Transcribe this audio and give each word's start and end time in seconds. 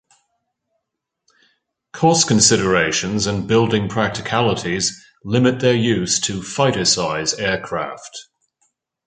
Cost 1.93 2.27
considerations 2.27 3.27
and 3.27 3.47
building 3.47 3.87
practicalities 3.87 4.93
limit 5.23 5.59
their 5.59 5.75
use 5.75 6.19
to 6.21 6.41
fighter 6.41 6.85
size 6.85 7.35
aircraft. 7.35 8.09